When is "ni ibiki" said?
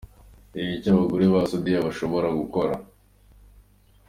0.51-0.87